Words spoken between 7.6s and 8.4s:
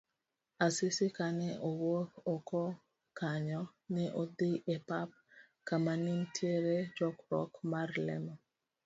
mar lemo.